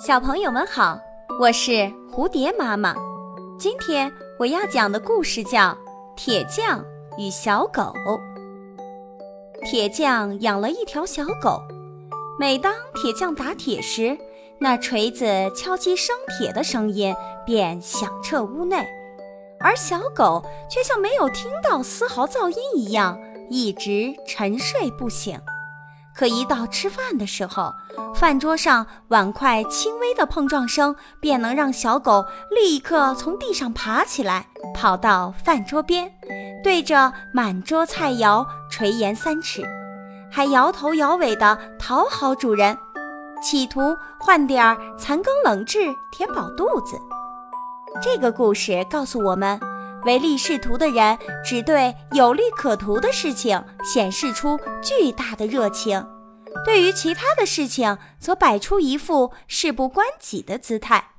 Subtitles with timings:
[0.00, 0.98] 小朋友们好，
[1.38, 1.70] 我是
[2.10, 2.94] 蝴蝶妈妈。
[3.56, 5.70] 今天我要讲的故事叫
[6.16, 6.84] 《铁匠
[7.16, 7.94] 与小狗》。
[9.62, 11.62] 铁匠养了一条小狗，
[12.38, 14.18] 每当铁匠打铁时，
[14.58, 15.24] 那锤子
[15.56, 17.14] 敲击生铁的声音
[17.46, 18.84] 便响彻屋内，
[19.60, 23.18] 而小狗却像没有听到丝毫噪音一样，
[23.48, 25.38] 一直沉睡不醒。
[26.14, 27.74] 可一到吃饭的时候，
[28.14, 36.10] 饭桌上碗筷轻微的碰撞声，便能让小狗立刻从地上爬起来，跑到饭桌边，
[36.62, 39.66] 对着满桌菜肴垂涎三尺，
[40.30, 42.78] 还摇头摇尾地讨好主人，
[43.42, 46.96] 企图换点残羹冷炙填饱肚子。
[48.00, 49.73] 这个故事告诉我们。
[50.04, 56.04] 唯利是图的人只对有利可图的事情显示出巨大的热情，
[56.64, 61.13] 对于其他的事情则摆出一副事不关己的姿态。